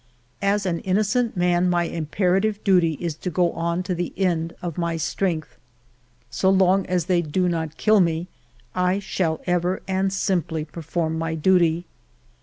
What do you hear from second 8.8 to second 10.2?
shall ever and